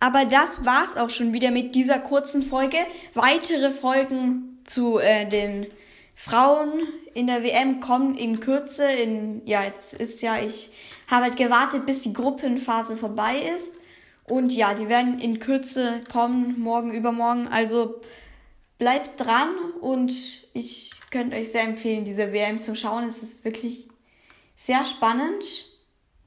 [0.00, 2.78] Aber das war's auch schon wieder mit dieser kurzen Folge.
[3.14, 5.66] Weitere Folgen zu äh, den
[6.14, 6.82] Frauen
[7.14, 8.84] in der WM kommen in Kürze.
[8.84, 10.70] In ja, jetzt ist ja ich
[11.08, 13.76] habe halt gewartet, bis die Gruppenphase vorbei ist.
[14.24, 17.48] Und ja, die werden in Kürze kommen, morgen, übermorgen.
[17.48, 18.00] Also
[18.76, 19.48] bleibt dran
[19.80, 20.12] und
[20.52, 23.04] ich könnte euch sehr empfehlen, diese WM zu schauen.
[23.04, 23.88] Es ist wirklich
[24.54, 25.44] sehr spannend.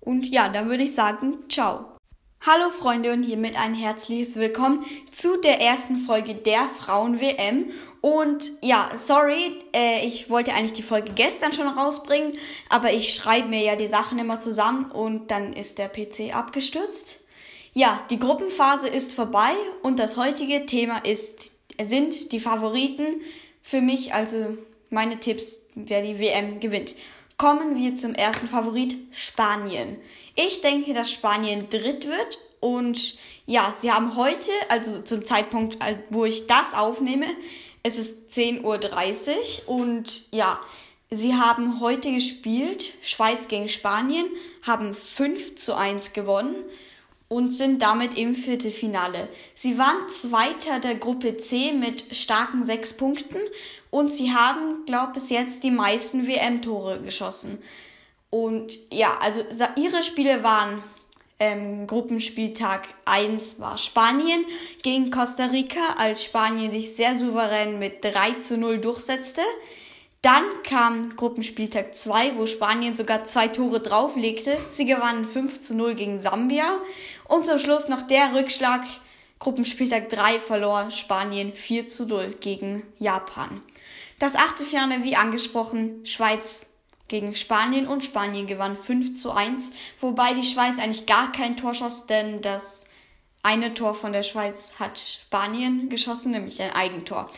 [0.00, 1.99] Und ja, dann würde ich sagen, ciao.
[2.46, 7.66] Hallo Freunde und hiermit ein herzliches Willkommen zu der ersten Folge der Frauen-WM.
[8.00, 12.32] Und ja, sorry, äh, ich wollte eigentlich die Folge gestern schon rausbringen,
[12.70, 17.26] aber ich schreibe mir ja die Sachen immer zusammen und dann ist der PC abgestürzt.
[17.74, 19.52] Ja, die Gruppenphase ist vorbei
[19.82, 23.20] und das heutige Thema ist, sind die Favoriten
[23.60, 24.56] für mich, also
[24.88, 26.94] meine Tipps, wer die WM gewinnt.
[27.40, 29.96] Kommen wir zum ersten Favorit, Spanien.
[30.34, 33.16] Ich denke, dass Spanien dritt wird und
[33.46, 35.78] ja, sie haben heute, also zum Zeitpunkt,
[36.10, 37.24] wo ich das aufnehme,
[37.82, 40.60] es ist 10.30 Uhr und ja,
[41.08, 44.26] sie haben heute gespielt, Schweiz gegen Spanien,
[44.60, 46.56] haben 5 zu 1 gewonnen
[47.30, 49.28] und sind damit im Viertelfinale.
[49.54, 53.38] Sie waren Zweiter der Gruppe C mit starken sechs Punkten
[53.90, 57.62] und sie haben, glaube ich, bis jetzt die meisten WM-Tore geschossen.
[58.30, 59.44] Und ja, also
[59.76, 60.82] ihre Spiele waren
[61.38, 64.44] ähm, Gruppenspieltag 1 war Spanien
[64.82, 69.42] gegen Costa Rica, als Spanien sich sehr souverän mit 3 zu 0 durchsetzte.
[70.22, 74.58] Dann kam Gruppenspieltag 2, wo Spanien sogar zwei Tore drauflegte.
[74.68, 76.78] Sie gewannen 5 zu 0 gegen Sambia.
[77.26, 78.82] Und zum Schluss noch der Rückschlag.
[79.38, 83.62] Gruppenspieltag 3 verlor Spanien 4 zu 0 gegen Japan.
[84.18, 86.74] Das Achtelfinale, wie angesprochen, Schweiz
[87.08, 91.72] gegen Spanien und Spanien gewann 5 zu 1, wobei die Schweiz eigentlich gar kein Tor
[91.72, 92.84] schoss, denn das
[93.42, 97.30] eine Tor von der Schweiz hat Spanien geschossen, nämlich ein Eigentor.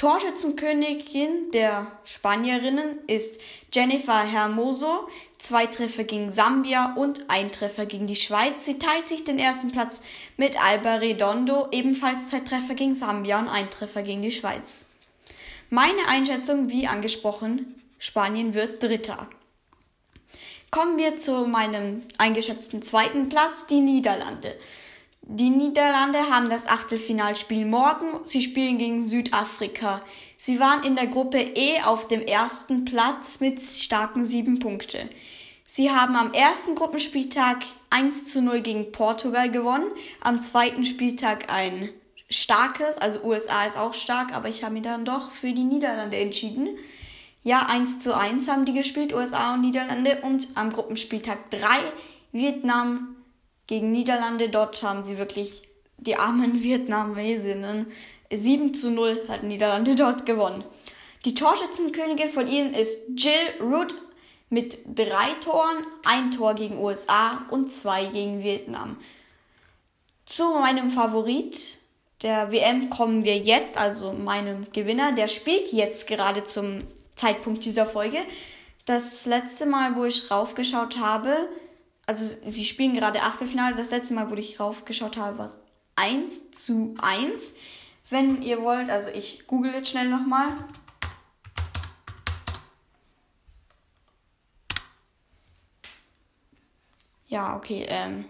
[0.00, 3.38] Torschützenkönigin der Spanierinnen ist
[3.70, 5.06] Jennifer Hermoso.
[5.36, 8.64] Zwei Treffer gegen Sambia und ein Treffer gegen die Schweiz.
[8.64, 10.00] Sie teilt sich den ersten Platz
[10.38, 14.86] mit Alba Redondo, ebenfalls zwei Treffer gegen Sambia und ein Treffer gegen die Schweiz.
[15.68, 19.28] Meine Einschätzung, wie angesprochen, Spanien wird Dritter.
[20.70, 24.56] Kommen wir zu meinem eingeschätzten zweiten Platz, die Niederlande.
[25.32, 28.18] Die Niederlande haben das Achtelfinalspiel morgen.
[28.24, 30.02] Sie spielen gegen Südafrika.
[30.36, 35.08] Sie waren in der Gruppe E auf dem ersten Platz mit starken sieben Punkte.
[35.68, 37.58] Sie haben am ersten Gruppenspieltag
[37.90, 39.92] 1 zu 0 gegen Portugal gewonnen.
[40.20, 41.90] Am zweiten Spieltag ein
[42.28, 46.16] starkes, also USA ist auch stark, aber ich habe mich dann doch für die Niederlande
[46.16, 46.70] entschieden.
[47.44, 50.22] Ja, 1 zu 1 haben die gespielt, USA und Niederlande.
[50.22, 51.60] Und am Gruppenspieltag 3
[52.32, 53.14] Vietnam
[53.70, 54.48] gegen Niederlande.
[54.48, 55.62] Dort haben sie wirklich
[55.96, 57.86] die armen Vietnamesinnen
[58.32, 60.64] 7 zu 0 hat Niederlande dort gewonnen.
[61.24, 63.94] Die Torschützenkönigin von ihnen ist Jill Root
[64.48, 68.96] mit drei Toren, ein Tor gegen USA und zwei gegen Vietnam.
[70.24, 71.78] Zu meinem Favorit
[72.22, 75.12] der WM kommen wir jetzt, also meinem Gewinner.
[75.12, 76.80] Der spielt jetzt gerade zum
[77.14, 78.18] Zeitpunkt dieser Folge.
[78.84, 81.48] Das letzte Mal, wo ich raufgeschaut habe,
[82.10, 83.76] also sie spielen gerade Achtelfinale.
[83.76, 85.60] Das letzte Mal, wo ich raufgeschaut habe, war es
[85.94, 87.54] 1 zu 1.
[88.10, 90.48] Wenn ihr wollt, also ich google jetzt schnell nochmal.
[97.28, 98.24] Ja, okay, ähm.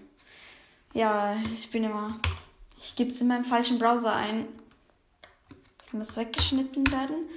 [0.93, 2.21] Ja, ich bin immer.
[2.77, 4.47] Ich gebe es in meinem falschen Browser ein.
[5.91, 7.31] Kann das weggeschnitten werden?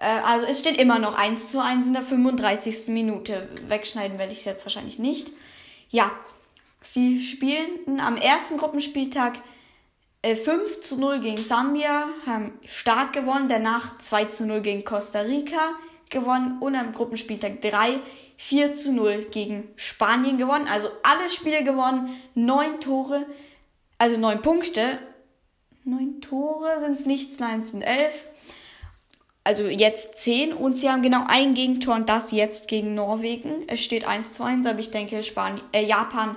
[0.00, 2.88] Äh, also es steht immer noch 1 zu 1 in der 35.
[2.88, 3.48] Minute.
[3.68, 5.32] Wegschneiden werde ich es jetzt wahrscheinlich nicht.
[5.90, 6.10] Ja,
[6.82, 9.38] sie spielten am ersten Gruppenspieltag
[10.22, 15.20] äh, 5 zu 0 gegen Sambia, haben stark gewonnen, danach 2 zu 0 gegen Costa
[15.20, 15.74] Rica
[16.10, 18.00] gewonnen und am Gruppenspieltag 3
[18.36, 20.68] 4 zu 0 gegen Spanien gewonnen.
[20.68, 23.26] Also alle Spiele gewonnen, 9 Tore,
[23.98, 24.98] also 9 Punkte.
[25.84, 28.26] 9 Tore sind es nicht, nein, es sind 11
[29.46, 33.62] also jetzt 10 und sie haben genau ein Gegentor und das jetzt gegen Norwegen.
[33.68, 36.34] Es steht 1 zu 1, aber ich denke, Spanien, äh, Japan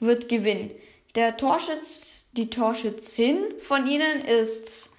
[0.00, 0.70] wird gewinnen.
[1.14, 4.90] Der Torschütz, die Torschützin von ihnen ist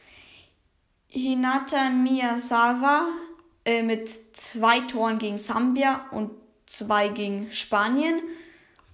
[1.09, 3.07] Hinata Miyazawa
[3.65, 6.31] äh, mit zwei Toren gegen Sambia und
[6.65, 8.19] zwei gegen Spanien.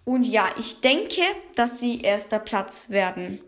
[0.04, 1.22] Und ja, ich denke,
[1.56, 3.40] dass sie erster Platz werden.